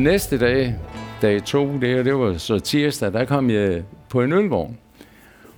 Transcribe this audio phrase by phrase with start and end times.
[0.00, 0.74] næste dag,
[1.22, 4.78] dag to, det, det var så tirsdag, der kom jeg på en ølvogn.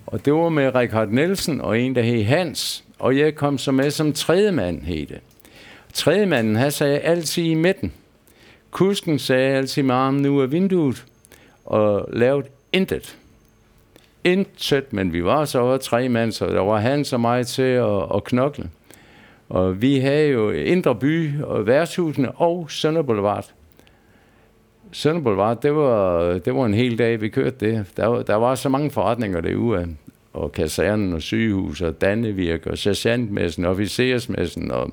[0.06, 2.84] Og det var med Richard Nielsen og en, der hed Hans.
[2.98, 5.20] Og jeg kom så med som tredje mand, hed det.
[5.92, 7.92] Tredje manden, han sagde altid i midten.
[8.70, 11.04] Kusken sagde altid med armen ud af vinduet
[11.64, 13.16] og lavede intet.
[14.24, 17.62] Intet, men vi var så over tre mand, så der var han og mig til
[17.62, 18.70] at, at knokle.
[19.48, 23.52] Og vi havde jo Indre By og værtshusene og Sønder Boulevard.
[24.92, 27.86] Sønder Boulevard, det var, det var en hel dag, vi kørte det.
[27.96, 29.96] Der, var, der var så mange forretninger derude,
[30.32, 34.92] og kasernen og sygehus og Dannevirk og sergeantmessen og officersmessen og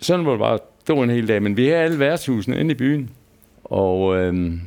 [0.00, 1.42] Sønder Boulevard, det var en hel dag.
[1.42, 3.10] Men vi havde alle værtshusene inde i byen.
[3.64, 4.60] Og øhm,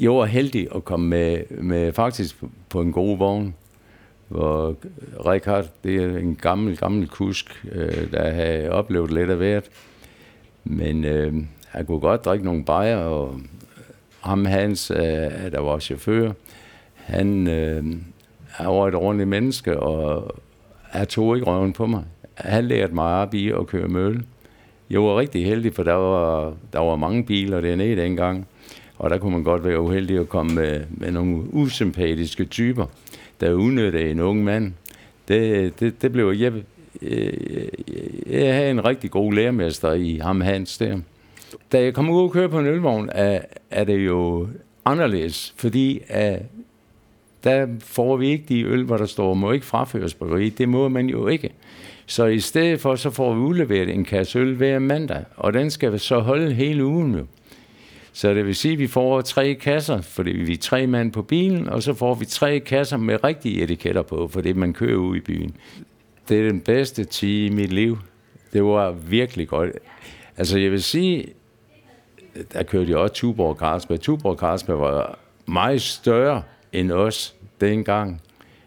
[0.00, 2.36] jeg var heldig at komme med, med faktisk
[2.68, 3.54] på en god vogn,
[4.28, 4.76] hvor
[5.26, 9.64] Richard, det er en gammel, gammel kusk, øh, der havde oplevet lidt af hvert.
[10.64, 11.34] Men øh,
[11.68, 13.40] han kunne godt drikke nogle bajer, og
[14.20, 15.00] ham Hans, øh,
[15.52, 16.32] der var chauffør,
[16.94, 17.84] han, øh,
[18.58, 20.34] var et ordentligt menneske, og
[20.82, 22.04] han tog ikke røven på mig.
[22.34, 24.22] Han lærte mig op i at køre mølle.
[24.90, 28.46] Jeg var rigtig heldig, for der var, der var mange biler dernede dengang.
[28.98, 32.86] Og der kunne man godt være uheldig at komme med, med nogle usympatiske typer,
[33.40, 34.72] der udnyttede en ung mand.
[35.28, 36.52] Det, det, det blev jeg,
[37.02, 37.32] øh,
[38.26, 40.98] jeg, jeg havde en rigtig god lærermester i ham Hans der.
[41.72, 44.48] Da jeg kommer ud og kører på en ølvogn, er, er det jo
[44.84, 46.44] anderledes, fordi uh,
[47.44, 50.48] der får vi ikke de øl, hvor der står, må ikke fraføres bryggeri.
[50.48, 51.50] Det må man jo ikke.
[52.06, 55.70] Så i stedet for, så får vi udleveret en kasse øl hver mandag, og den
[55.70, 57.26] skal så holde hele ugen jo.
[58.12, 61.22] Så det vil sige, at vi får tre kasser, fordi vi er tre mand på
[61.22, 64.96] bilen, og så får vi tre kasser med rigtige etiketter på, for det man kører
[64.96, 65.54] ud i byen.
[66.28, 67.98] Det er den bedste tid i mit liv.
[68.52, 69.70] Det var virkelig godt.
[70.38, 71.26] Altså jeg vil sige,
[72.52, 74.00] der kørte jeg også Tuborg Carlsberg.
[74.00, 78.22] Tuborg Carlsberg var meget større end os dengang.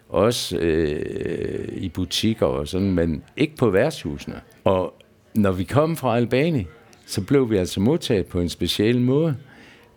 [0.09, 4.41] Også øh, i butikker og sådan, men ikke på værtshusene.
[4.63, 4.93] Og
[5.35, 6.65] når vi kom fra Albani,
[7.05, 9.35] så blev vi altså modtaget på en speciel måde.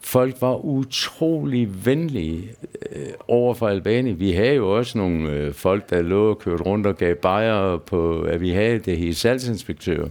[0.01, 2.51] Folk var utrolig venlige
[2.93, 4.13] øh, over for Albani.
[4.13, 7.77] Vi havde jo også nogle øh, folk, der lå og kørte rundt og gav bajer
[7.77, 10.09] på, at vi havde det hele salgsinspektører.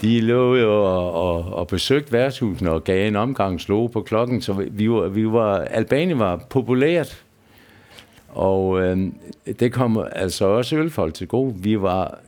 [0.00, 4.40] De lå jo og, og, og besøgte værtshusene og gav en omgang slå på klokken,
[4.42, 7.24] så vi var, vi var, Albanien var populært.
[8.28, 8.98] Og øh,
[9.60, 11.54] det kom altså også ølfolk til gode.
[11.58, 12.18] Vi var,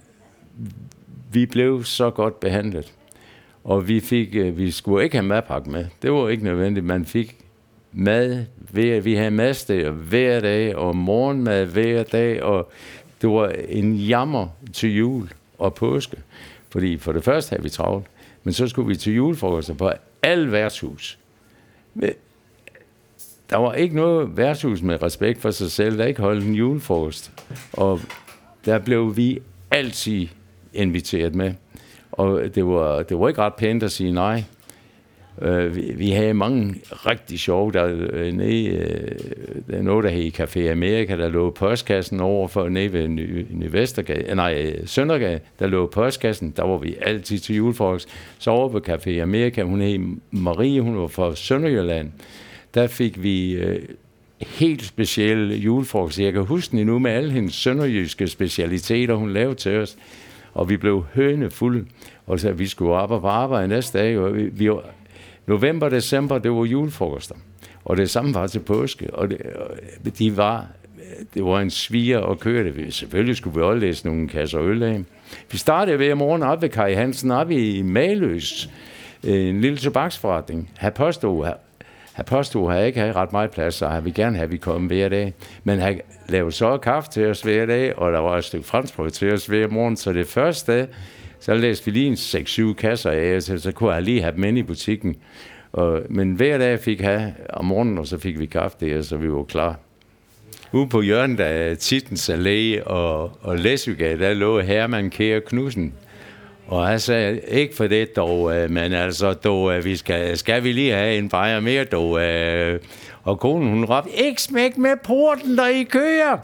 [1.33, 2.93] vi blev så godt behandlet.
[3.65, 5.87] Og vi fik, øh, vi skulle ikke have madpakke med.
[6.03, 6.87] Det var ikke nødvendigt.
[6.87, 7.37] Man fik
[7.93, 12.71] mad, hver, vi havde madsteder hver dag, og morgenmad hver dag, og
[13.23, 15.29] det var en jammer til jul
[15.59, 16.17] og påske.
[16.71, 18.07] Fordi for det første havde vi travlt,
[18.45, 19.91] men så skulle vi til julefrokoster på
[20.23, 21.19] alle værtshus.
[23.51, 27.33] Der var ikke noget værtshus med respekt for sig selv, der ikke holdt en julefrokost.
[27.73, 28.01] Og
[28.65, 29.39] der blev vi
[29.71, 30.29] altid
[30.73, 31.55] inviteret med.
[32.13, 34.45] Og det var, det var ikke ret pænt at sige nej.
[35.43, 39.19] Øh, vi, vi havde mange rigtig sjove, der øh, nede, Øh,
[39.71, 43.47] der er noget, der hed Café Amerika, der lå postkassen over for nede ved Ny,
[43.51, 48.09] Ny Vestergade, øh, nej, Søndergade, der lå postkassen, der var vi altid til julefrokost.
[48.39, 49.99] Så over på Café Amerika, hun hed
[50.31, 52.11] Marie, hun var fra Sønderjylland,
[52.75, 53.83] der fik vi øh,
[54.47, 56.21] helt specielle julefrokost.
[56.21, 59.97] Jeg kan huske den endnu med alle hendes sønderjyske specialiteter, hun lavede til os
[60.57, 61.85] og vi blev hønefulde.
[62.27, 64.85] og så vi skulle op og på arbejde næste dag, og vi, vi var,
[65.47, 67.35] november, december, det var julefrokoster,
[67.85, 69.41] og det samme var til påske, og, det,
[70.05, 70.67] og de var,
[71.35, 72.95] det var en sviger at køre det.
[72.95, 75.05] Selvfølgelig skulle vi også læse nogle kasser øl af.
[75.53, 78.71] Vi startede hver morgen op ved Kai Hansen, op i Maløs,
[79.25, 80.71] øh, en lille tobaksforretning.
[80.77, 81.53] Han påstod,
[82.13, 84.53] han påstod, at han ikke havde ret meget plads, så han ville gerne have, at
[84.53, 85.35] vi kom hver dag.
[85.65, 89.11] Men han lavede så kaffe til os hver dag, og der var et stykke franskbrød
[89.11, 89.97] til os hver morgen.
[89.97, 90.89] Så det første
[91.41, 92.15] så læste vi lige en
[92.71, 95.17] 6-7 kasser af, så, så kunne jeg lige have dem inde i butikken.
[95.73, 99.17] Og, men hver dag fik jeg om morgenen, og så fik vi kaffe der, så
[99.17, 99.79] vi var klar.
[100.73, 105.95] Ude på hjørnet af Tittens Allé og, og Læsøgade, der lå Herman Kjær Knudsen,
[106.67, 110.65] og jeg sagde, ikke for det dog, øh, men altså, dog, øh, vi skal, skal
[110.65, 112.21] vi lige have en bajer mere, dog.
[112.21, 112.81] Øh.
[113.23, 116.39] Og konen, hun råbte, ikke smæk med porten, der I kører.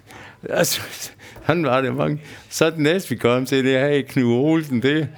[0.48, 0.80] altså,
[1.42, 2.20] han var det mange.
[2.48, 5.08] Så den næste, vi kom til, det her i Knud Olsen, det,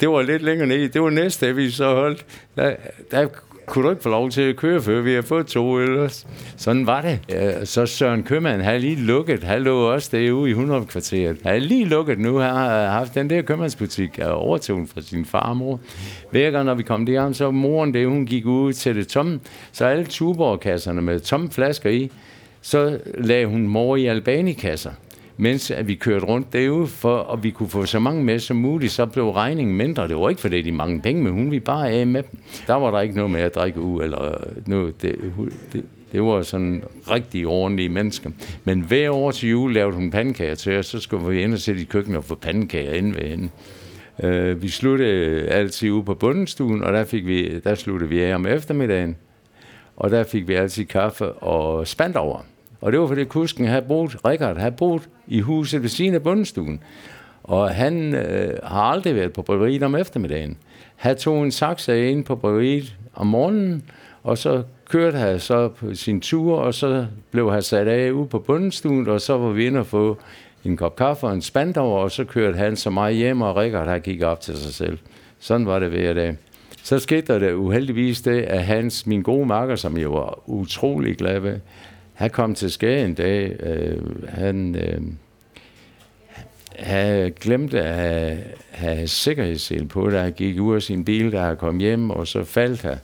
[0.00, 0.88] det var lidt længere ned.
[0.88, 2.26] Det var næste, vi så holdt.
[2.56, 2.74] Der,
[3.10, 3.28] der
[3.68, 6.26] kunne du ikke få lov til at køre, før vi har fået to ellers.
[6.56, 7.20] Sådan var det.
[7.28, 9.44] Ja, så Søren Købmann har lige lukket.
[9.44, 11.36] Han lå også derude i 100 kvarteret.
[11.42, 12.38] Han har lige lukket nu.
[12.38, 15.80] Han har haft den der købmandsbutik øh, og overtaget fra sin farmor.
[16.30, 19.40] Hver gang, når vi kom derhen, så moren det, hun gik ud til det tomme.
[19.72, 22.10] Så alle tuborgkasserne med tomme flasker i,
[22.60, 24.90] så lagde hun mor i albanikasser
[25.38, 28.56] mens at vi kørte rundt derude, for at vi kunne få så mange med som
[28.56, 30.08] muligt, så blev regningen mindre.
[30.08, 32.40] Det var ikke, fordi de mange penge, men hun vi bare af med dem.
[32.66, 35.02] Der var der ikke noget med at drikke ud, eller noget.
[35.02, 35.16] Det,
[35.72, 38.30] det, det var sådan rigtig ordentlige mennesker.
[38.64, 41.58] Men hver år til jul lavede hun pandekager til os, så skulle vi ind og
[41.58, 43.48] sætte i køkkenet og få pandekager ind ved hende.
[44.24, 48.34] Uh, vi sluttede altid ude på bundestuen, og der, fik vi, der sluttede vi af
[48.34, 49.16] om eftermiddagen.
[49.98, 52.40] Og der fik vi altid kaffe og spand over.
[52.80, 56.22] Og det var fordi kusken havde boet, Richard havde boet i huset ved siden af
[56.22, 56.80] bundestuen.
[57.42, 60.58] Og han øh, har aldrig været på bryggeriet om eftermiddagen.
[60.96, 63.82] Han tog en saxa ind på bryggeriet om morgenen,
[64.22, 68.28] og så kørte han så på sin tur, og så blev han sat af ude
[68.28, 70.18] på bundestuen, og så var vi inde og få
[70.64, 73.56] en kop kaffe og en spand over, og så kørte han så meget hjem, og
[73.56, 74.98] Richard han gik op til sig selv.
[75.38, 76.36] Sådan var det hver dag.
[76.82, 81.16] Så skete der det uheldigvis det, at Hans, min gode makker, som jeg var utrolig
[81.16, 81.60] glad ved,
[82.14, 83.56] han kom til skade en dag.
[83.60, 85.00] Øh, han øh,
[86.78, 88.38] havde glemt at have,
[88.70, 92.26] have sikkerhedssel på, da han gik ud af sin bil, da han kom hjem, og
[92.26, 92.96] så faldt han.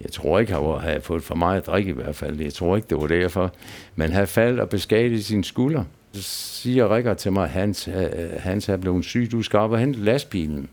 [0.00, 2.40] Jeg tror ikke, han havde fået for meget drik i hvert fald.
[2.40, 3.52] Jeg tror ikke, det var derfor.
[3.96, 5.84] Men han faldt og beskadigede sin skulder.
[6.12, 9.70] Så siger Rikker til mig, Hans, øh, øh, Hans er blevet syg, du skal op
[9.70, 10.68] og hente lastbilen.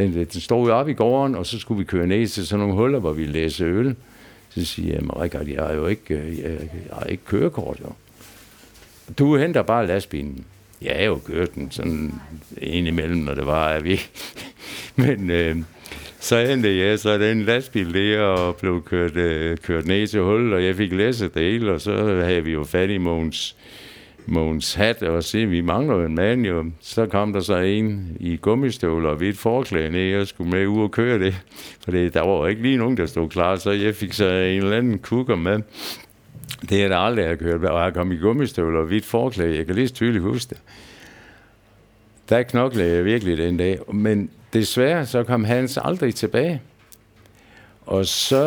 [0.00, 2.60] Den, den stod jo op i gården, og så skulle vi køre ned til sådan
[2.60, 3.96] nogle huller, hvor vi læste øl.
[4.50, 7.92] Så siger jeg, Richard, jeg har jo ikke, øh, jeg, jeg har ikke kørekort, jo.
[9.18, 10.44] Du henter bare lastbilen.
[10.82, 12.20] Ja, jeg har jo kørt den sådan
[12.56, 14.00] en imellem, når det var, at vi...
[14.96, 15.56] Men øh,
[16.20, 20.52] så hentede jeg så den lastbil der og blev kørt, øh, kørt ned til hul,
[20.52, 23.56] og jeg fik læsset det hele, og så havde vi jo fat i Måns
[24.30, 26.64] Måns hat og se, vi mangler en mand jo.
[26.80, 30.82] Så kom der så en i gummistøvler og hvidt forklæde ned og skulle med ud
[30.82, 31.34] og køre det.
[31.84, 34.24] For det, der var jo ikke lige nogen, der stod klar, så jeg fik så
[34.24, 35.60] en eller anden kukker med.
[36.68, 39.56] Det er der aldrig, jeg har kørt, og jeg kom i gummistøvler og hvidt forklæde.
[39.56, 40.58] Jeg kan lige tydeligt huske det.
[42.28, 43.78] Der knoklede jeg virkelig den dag.
[43.92, 46.62] Men desværre så kom Hans aldrig tilbage.
[47.90, 48.44] Og så,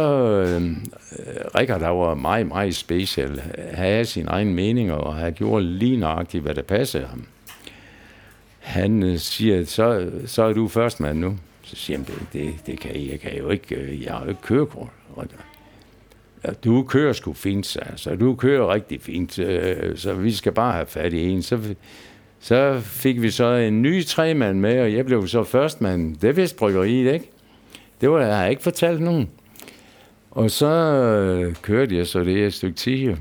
[0.48, 3.42] øhm, øh, Rikard, der var meget, meget special,
[3.74, 7.26] havde sin egen mening, og havde gjort lige nøjagtigt, hvad der passede ham.
[8.60, 11.38] Han øh, siger, så, så er du først mand nu.
[11.64, 14.24] Så siger han, det, det, det kan jeg, jeg kan jo ikke, øh, jeg har
[14.24, 14.90] jo ikke kørekort.
[16.46, 18.16] Ja, du kører sgu fint, så altså.
[18.16, 21.42] du kører rigtig fint, øh, så vi skal bare have fat i en.
[21.42, 21.76] Så,
[22.40, 26.18] så fik vi så en ny tremand med, og jeg blev så førstmand.
[26.18, 27.33] Det vidste bryggeriet, ikke?
[28.04, 29.30] Det var, jeg har ikke fortalt nogen.
[30.32, 33.16] Og så øh, kørte jeg så det et stykke tid.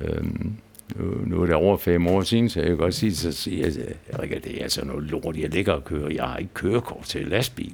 [0.00, 0.52] Øhm,
[0.96, 3.66] nu, nu er det over fem år siden, så jeg kan godt sige, så siger
[3.66, 6.10] jeg, Rikke, det er altså noget lort, jeg ligger og kører.
[6.10, 7.72] Jeg har ikke kørekort til lastbil.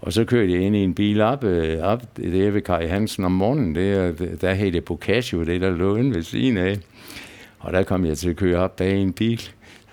[0.00, 2.86] Og så kørte jeg ind i en bil op, øh, op det er ved Kai
[2.86, 3.74] Hansen om morgenen.
[3.74, 6.78] Det, der, der hed det Bocaccio, det der lå inde ved siden af.
[7.58, 9.42] Og der kom jeg til at køre op bag en bil.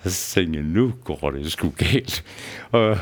[0.02, 2.24] Og så tænkte jeg, nu går det sgu galt.
[2.70, 2.98] Og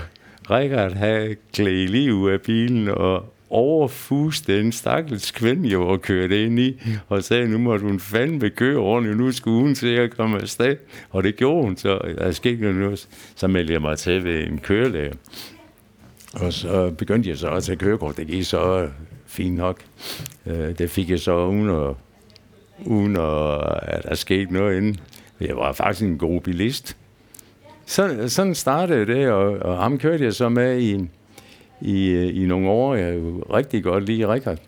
[0.50, 6.30] Rikard havde klædt lige ud af bilen og overfuste den stakkels kvinde, jeg var kørt
[6.30, 10.16] ind i, og sagde, nu må hun fandme køre ordentligt, nu skulle hun se at
[10.16, 10.76] komme afsted.
[11.10, 13.08] Og det gjorde hun, så der skete noget.
[13.36, 15.12] Så meldte jeg mig til ved en kørelæger.
[16.32, 18.16] Og så begyndte jeg så at tage kørekort.
[18.16, 18.88] Det gik så
[19.26, 19.80] fint nok.
[20.46, 21.94] Øh, det fik jeg så uden at,
[22.86, 25.00] uden at der skete noget inden.
[25.40, 26.96] Jeg var faktisk en god bilist.
[27.86, 31.08] Så, sådan startede det, og, og ham kørte jeg så med i,
[31.80, 32.94] i, i nogle år.
[32.94, 34.58] Jeg jo rigtig godt lige Richard.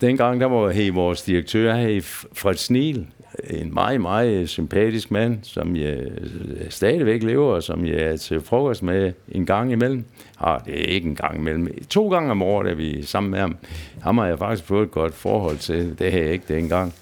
[0.00, 3.06] Dengang der var hey, vores direktør, hey, Fred Snil,
[3.50, 8.40] en meget, meget sympatisk mand, som jeg øh, stadigvæk lever, og som jeg er til
[8.40, 10.04] frokost med en gang imellem.
[10.40, 11.84] Ah, det er ikke en gang imellem.
[11.84, 13.56] To gange om året er vi sammen med ham.
[14.00, 15.98] Ham har jeg faktisk fået et godt forhold til.
[15.98, 16.94] Det havde jeg ikke dengang.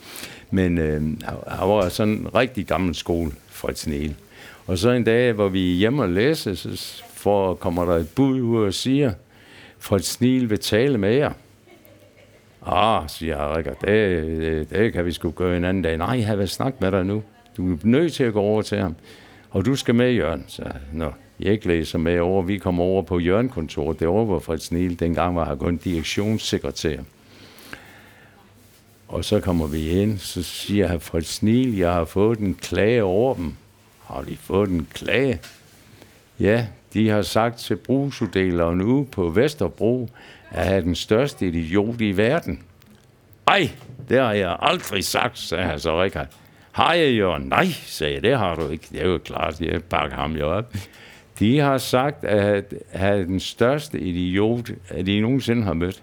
[0.51, 1.03] Men øh,
[1.49, 4.15] han var sådan en rigtig gammel skole, Fred Snil.
[4.67, 8.09] Og så en dag, hvor vi er hjemme og læser, så får, kommer der et
[8.17, 9.13] bud ud og siger,
[9.79, 11.33] for et snil vil tale med jer.
[12.67, 15.97] Ah, siger Rikard, det, det, det kan vi sgu gøre en anden dag.
[15.99, 17.23] Nej, jeg har været snakket med dig nu.
[17.57, 18.97] Du er nødt til at gå over til ham.
[19.51, 20.45] Og du skal med, Jørgen.
[20.49, 22.43] Så, nå, jeg ikke læser med over.
[22.43, 24.01] Vi kommer over på Jørgen-kontoret.
[24.01, 25.01] Det var hvor Fred Snil.
[25.01, 26.99] Dengang var han kun direktionssekretær.
[29.09, 33.05] Og så kommer vi ind, så siger han, Fred Snil, jeg har fået en klage
[33.05, 33.55] over dem.
[34.07, 35.41] Har de fået en klage?
[36.41, 40.11] Ja, de har sagt til brugsuddeleren ude på Vesterbro,
[40.51, 42.63] at have den største idiot i verden.
[43.49, 43.71] Ej,
[44.09, 46.29] det har jeg aldrig sagt, sagde han så Richard.
[46.73, 47.39] Har jeg jo?
[47.39, 48.87] Nej, sagde jeg, det har du ikke.
[48.93, 50.75] Det er jo klart, jeg pakker ham jo op.
[51.39, 56.03] De har sagt, at have den største idiot, at de nogensinde har mødt.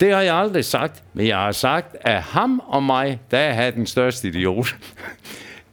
[0.00, 3.70] Det har jeg aldrig sagt, men jeg har sagt, at ham og mig, der er
[3.70, 4.76] den største idiot.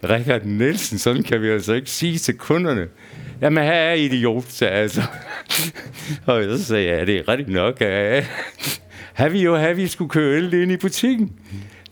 [0.04, 2.88] Richard Nielsen, sådan kan vi altså ikke sige til kunderne.
[3.42, 5.02] Jamen, her er idiot, sagde jeg altså.
[6.26, 7.80] og så sagde jeg, ja, det er rigtigt nok.
[9.14, 11.32] Har vi jo, har vi skulle køre el ind i butikken.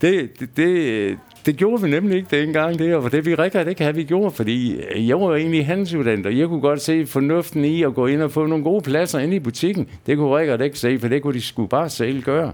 [0.00, 3.82] Det, det, det, det gjorde vi nemlig ikke dengang, det, og det vi rigtig ikke
[3.82, 7.82] havde vi gjort, fordi jeg var egentlig handelsuddannet, og jeg kunne godt se fornuften i
[7.82, 9.88] at gå ind og få nogle gode pladser inde i butikken.
[10.06, 12.52] Det kunne Rikard ikke se, for det kunne de skulle bare selv gøre.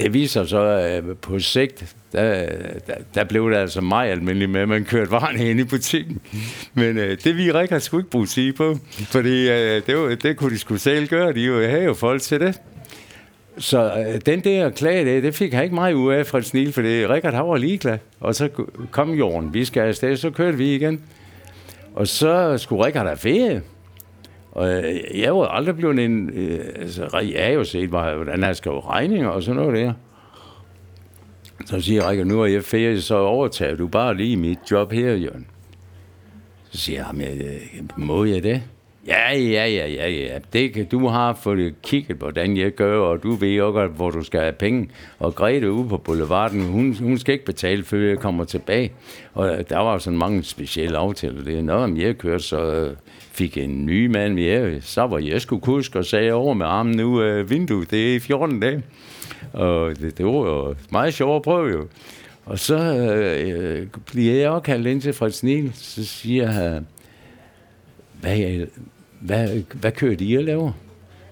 [0.00, 2.46] Det viser så at på sigt, der,
[2.86, 6.20] der, der blev det altså meget almindeligt med, at man kørte varen ind i butikken.
[6.74, 10.36] Men øh, det vi Rikard skulle ikke bruge sige på, fordi øh, det, var, det
[10.36, 11.32] kunne de skulle selv gøre.
[11.32, 12.60] De jo, havde jo folk til det.
[13.58, 16.72] Så øh, den der klage, det, det fik han ikke meget ud af fra Snil,
[16.72, 17.98] for det Rikard han var ligeglad.
[18.20, 18.48] Og så
[18.90, 21.00] kom jorden, vi skal afsted, så kørte vi igen.
[21.94, 23.62] Og så skulle Rikard have ferie.
[24.52, 26.30] Og øh, jeg var aldrig blevet en...
[26.30, 29.92] Øh, altså, jeg har jo set, hvordan han skrev regninger og sådan noget der.
[31.66, 35.14] Så siger Rikard, nu er jeg ferie, så overtager du bare lige mit job her,
[35.14, 35.46] Jørgen.
[36.70, 38.62] Så siger jeg, øh, må jeg det?
[39.06, 40.38] Ja, ja, ja, ja, ja.
[40.52, 43.90] Det kan, du har fået kigget på, hvordan jeg gør, og du ved jo godt,
[43.90, 44.90] hvor du skal have penge.
[45.18, 48.92] Og Grete ude på boulevarden, hun, hun skal ikke betale, før jeg kommer tilbage.
[49.34, 51.44] Og øh, der var sådan mange specielle aftaler.
[51.44, 52.96] Det Nå, om jeg kørte, så øh,
[53.32, 56.96] fik en ny mand med, så var jeg skulle kuske og sagde over med armen
[56.96, 58.82] nu, øh, vinduet, det er 14 dage.
[59.52, 61.86] Og det, det var jo meget sjovt at prøve jo.
[62.46, 66.86] Og så øh, bliver jeg også kaldt ind til Freds Niel, så siger han,
[68.20, 68.66] hvad,
[69.20, 70.72] hvad, hvad kører de og laver?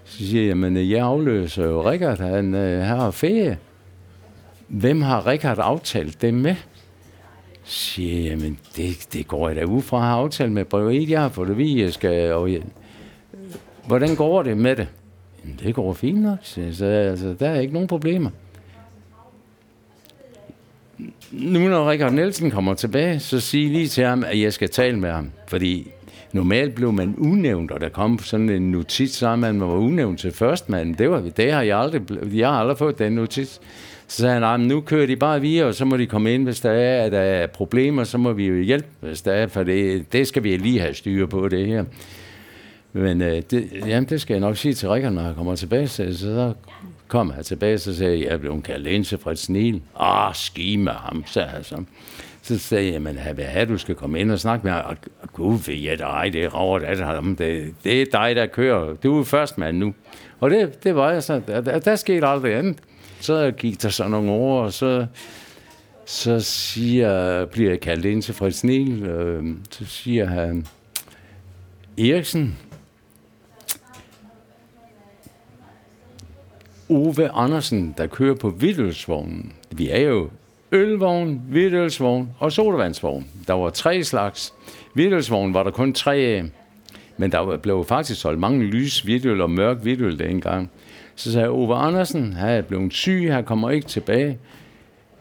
[0.05, 3.59] Så siger jeg, jamen jeg afløser jo Richard, han øh, har ferie.
[4.69, 6.55] Hvem har Richard aftalt det med?
[7.65, 10.65] Så siger jeg, jamen det, det går jeg da ud fra at have aftalt med
[10.65, 12.33] breveriet, jeg har fået det vi skal...
[12.33, 12.63] Og, jeg,
[13.87, 14.89] hvordan går det med det?
[15.45, 18.31] Jamen, det går fint nok, så, så altså, der er ikke nogen problemer.
[21.31, 24.99] Nu når Richard Nielsen kommer tilbage, så sig lige til ham, at jeg skal tale
[24.99, 25.31] med ham.
[25.47, 25.91] Fordi
[26.33, 30.33] normalt blev man unævnt, og der kom sådan en notits så man var unævnt til
[30.33, 30.95] førstmanden.
[30.95, 32.03] Det, var, det har jeg aldrig,
[32.35, 33.61] jeg har aldrig fået den notits.
[34.09, 36.61] Så sagde han, nu kører de bare via, og så må de komme ind, hvis
[36.61, 39.63] der er, at der er problemer, så må vi jo hjælpe, hvis der er, for
[39.63, 41.85] det, det skal vi lige have styr på, det her.
[42.93, 45.89] Men øh, det, jamen, det skal jeg nok sige til Rikard, når han kommer tilbage.
[45.89, 46.53] Så, så
[47.09, 49.83] kom han tilbage, så sagde jeg, jeg blev kaldt ind til Fred Snil.
[50.01, 51.83] Ah, ski med ham, sagde han så.
[52.49, 54.97] Så sagde jeg, men hvad er du skal komme ind og snakke med ham?
[55.33, 57.37] Gud, ved jeg dig, det er råt af ham.
[57.37, 58.95] Det, det er dig, der kører.
[58.95, 59.95] Du er først mand nu.
[60.41, 61.41] Og det, det var jeg så.
[61.47, 62.79] Der, der, der skete aldrig andet.
[63.21, 65.07] Så gik der så nogle år, og så,
[66.05, 69.03] så siger, bliver jeg kaldt ind til Fritz Niel.
[69.03, 70.67] Øh, så siger han,
[71.99, 72.59] Eriksen,
[76.89, 79.53] Ove Andersen, der kører på Vildelsvognen.
[79.71, 80.31] Vi er jo
[80.73, 83.27] ølvogn, hvidtølsvogn og sodavandsvogn.
[83.47, 84.55] Der var tre slags.
[84.93, 86.45] Hvidtølsvogn var der kun tre af,
[87.17, 90.71] men der blev faktisk solgt mange lys hvidtøl og mørk hvidtøl dengang.
[91.17, 94.39] Så sagde Ove Andersen, han er blevet syg, han kommer ikke tilbage.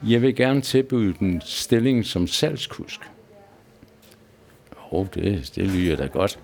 [0.07, 2.99] Jeg vil gerne tilbyde den stilling som salgskusk.
[4.91, 6.39] Åh, oh, det, det lyder da godt.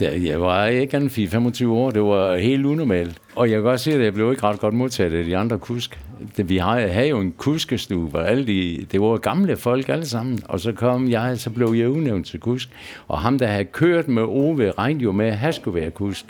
[0.00, 3.18] Jeg var ikke andet 25 år, det var helt unormalt.
[3.34, 5.58] Og jeg kan godt se, at jeg blev ikke ret godt modtaget af de andre
[5.58, 5.98] kusk.
[6.36, 10.38] Vi havde jo en kuskestue, hvor alle de, det var gamle folk alle sammen.
[10.44, 12.68] Og så kom jeg, så blev jeg udnævnt til kusk.
[13.08, 16.24] Og ham, der havde kørt med Ove, regnede jo med, at han skulle være kusk.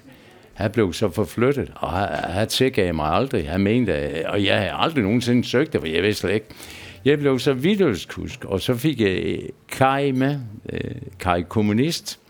[0.54, 3.48] Han blev så forflyttet, og han, han tilgav mig aldrig.
[3.48, 3.92] Han mente,
[4.26, 6.46] og jeg havde aldrig nogensinde søgt det, for jeg vidste slet ikke.
[7.04, 10.38] Jeg blev så vidølskusk, og så fik jeg Kai med,
[10.72, 10.80] øh,
[11.20, 12.21] Kai Kommunist,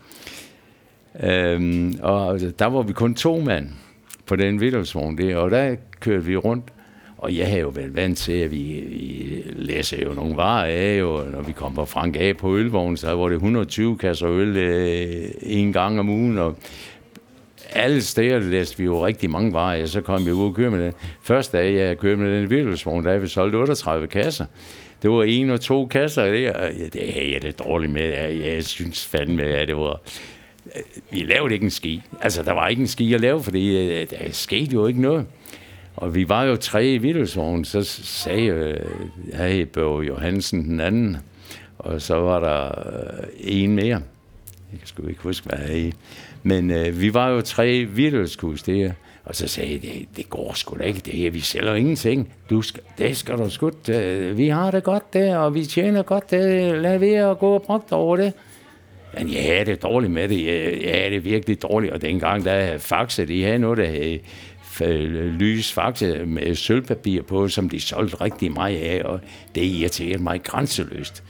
[1.19, 3.69] Øhm, og der var vi kun to mand
[4.25, 6.65] på den vidtelsvogn der, og der kørte vi rundt.
[7.17, 11.03] Og jeg har jo været vant til, at vi, vi læser jo nogle varer af,
[11.03, 14.57] og når vi kom på Frank A på ølvognen, så var det 120 kasser øl
[14.57, 16.55] øh, en gang om ugen, og
[17.73, 20.69] alle steder læste vi jo rigtig mange varer, og så kom vi ud og kørte
[20.69, 20.93] med den.
[21.21, 24.45] Første dag, jeg kørte med den virkelsvogn, der vi solgt 38 kasser.
[25.01, 28.03] Det var en og to kasser, det, ja, det havde jeg det dårligt med.
[28.03, 30.01] Jeg, jeg synes fandme, at det var
[31.11, 32.01] vi lavede ikke en ski.
[32.21, 35.25] Altså, der var ikke en ski at lave, fordi øh, der skete jo ikke noget.
[35.95, 38.79] Og vi var jo tre i Vittelsvognen, så sagde øh,
[39.33, 41.17] hey, Børge Johansen den anden,
[41.77, 44.01] og så var der øh, en mere.
[44.71, 45.93] Jeg kan sgu ikke huske, hvad jeg er i.
[46.43, 48.93] Men øh, vi var jo tre hvidølskus, det her.
[49.25, 52.33] Og så sagde jeg, det, det går sgu da ikke, det her, vi sælger ingenting.
[52.49, 56.03] Du skal, det skal du sgu, øh, vi har det godt der, og vi tjener
[56.03, 58.33] godt det, lad være at gå og brugt over det.
[59.17, 60.45] Men ja, det er dårligt med det.
[60.83, 61.93] Ja, det er virkelig dårligt.
[61.93, 64.19] Og dengang, der Faxe, de havde noget, der havde
[64.81, 69.19] øh, lys Faxe med sølvpapir på, som de solgte rigtig meget af, og
[69.55, 71.23] det irriterede mig grænseløst.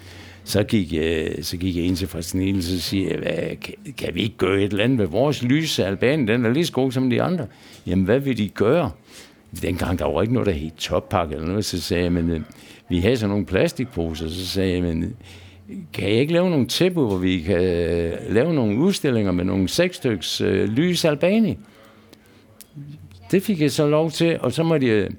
[0.43, 4.21] Så gik, jeg, så gik jeg ind til Fristine, og siger hvad, kan, kan vi
[4.21, 6.27] ikke gøre et eller andet med vores lys Albanien?
[6.27, 7.47] Den er lige så god som de andre.
[7.87, 8.91] Jamen, hvad vil de gøre?
[9.61, 12.41] Dengang der var ikke noget, der hed toppakke eller noget, så sagde jeg, men øh,
[12.89, 15.15] vi havde sådan nogle plastikposer, så sagde jeg, men
[15.93, 19.67] kan jeg ikke lave nogle tilbud, hvor vi kan øh, lave nogle udstillinger med nogle
[19.67, 21.57] seks styks øh, lys Albani?
[23.31, 25.09] Det fik jeg så lov til, og så må de,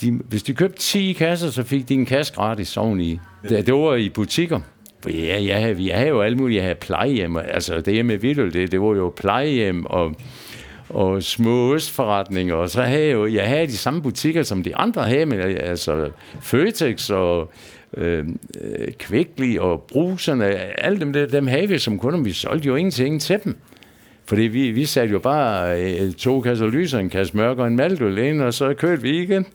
[0.00, 3.18] de hvis de købte 10 kasser, så fik de en kasse gratis oveni.
[3.48, 4.60] Det, det var i butikker.
[5.02, 6.56] For ja, ja, vi havde jo alt muligt.
[6.56, 10.14] jeg havde plejehjem, altså det med Vittel, det, det var jo plejehjem og,
[10.88, 14.76] og små østforretninger, og så havde jeg jo, jeg havde de samme butikker, som de
[14.76, 17.52] andre havde, Men, altså Føtex og
[17.96, 18.24] Øh,
[18.60, 20.46] øh, Kvickly og Bruserne,
[20.84, 23.56] alle dem, der, dem havde vi som kunder, vi solgte jo ingenting til dem.
[24.26, 27.66] Fordi vi, vi satte jo bare øh, to kasser lys og en kasse mørk og
[27.66, 29.46] en maltøl ind, og så kørte vi igen.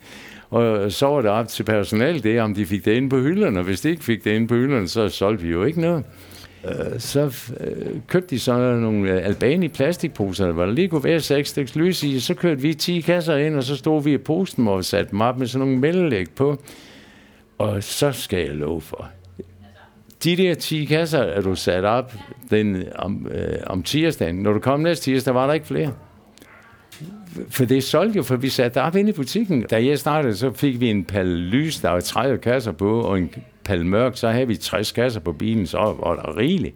[0.49, 3.59] Og så var det op til personalet det, om de fik det ind på hylderne,
[3.59, 6.03] og hvis de ikke fik det ind på hylderne, så solgte vi jo ikke noget.
[6.65, 11.19] Øh, så øh, købte de så nogle øh, albani plastikposer, hvor der lige kunne være
[11.19, 14.17] seks stykker lys i, så kørte vi 10 kasser ind, og så stod vi i
[14.17, 16.61] posten og satte dem op med sådan nogle mellemlæg på.
[17.57, 19.09] Og så skal jeg love for,
[20.23, 22.13] de der 10 kasser er du sat op
[22.49, 24.35] den, om, øh, om tirsdagen.
[24.35, 25.93] Når du kom næste tirsdag, var der ikke flere.
[27.49, 29.61] For det solgte jo, for vi satte op inde i butikken.
[29.61, 33.17] Da jeg startede, så fik vi en pal lys, der var 30 kasser på, og
[33.17, 33.33] en
[33.63, 36.75] pal mørk, så havde vi 60 kasser på bilen, så var der rigeligt.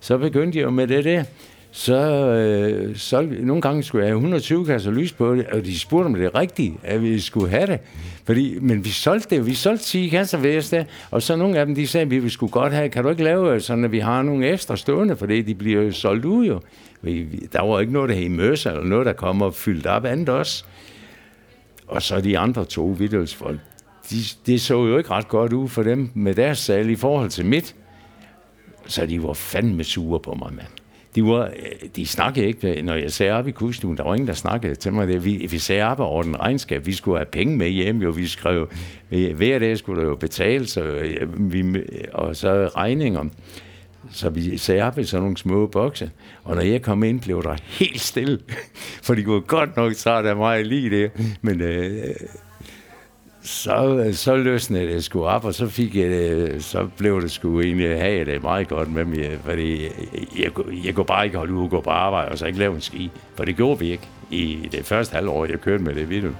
[0.00, 1.24] Så begyndte jeg jo med det der
[1.70, 5.78] så, øh, så nogle gange skulle jeg have 120 kasser lys på det, og de
[5.78, 7.78] spurgte, om det er rigtigt, at vi skulle have det.
[8.24, 11.58] Fordi, men vi solgte det, vi solgte 10 kasser ved os der, og så nogle
[11.58, 13.84] af dem, de sagde, at vi skulle godt have, kan du ikke lave øh, sådan,
[13.84, 16.60] at vi har nogle ekstra stående, for det, de bliver jo solgt ud jo.
[17.52, 20.28] Der var ikke noget, der hed møsser, eller noget, der kommer og fyldt op andet
[20.28, 20.64] også.
[21.86, 23.60] Og så de andre to vidtelsfolk,
[24.10, 27.30] de, det så jo ikke ret godt ud for dem med deres salg i forhold
[27.30, 27.74] til mit.
[28.86, 30.77] Så de var fandme sure på mig, mand
[31.14, 34.14] de, var, øh, de snakkede ikke, øh, når jeg sagde op i kustuen, der var
[34.14, 35.08] ingen, der snakkede til mig.
[35.08, 35.24] Det.
[35.24, 38.26] Vi, vi sagde op over den regnskab, vi skulle have penge med hjem, jo, vi
[38.26, 38.68] skrev,
[39.10, 41.00] øh, hver dag skulle der jo betales, og,
[41.38, 43.24] vi, og så regninger.
[44.10, 46.10] Så vi sagde op i sådan nogle små bokse.
[46.44, 48.38] Og når jeg kom ind, blev der helt stille.
[49.04, 51.10] For de kunne godt nok træt af mig lige det.
[51.42, 52.14] Men øh,
[53.48, 58.00] så, så løsnede det sgu op, og så, fik jeg, så blev det sgu egentlig
[58.00, 59.92] have det meget godt med mig, fordi jeg,
[60.38, 60.50] jeg,
[60.84, 62.80] jeg kunne bare ikke holde ud og gå på arbejde, og så ikke lave en
[62.80, 66.30] ski, for det gjorde vi ikke i det første halvår, jeg kørte med det video.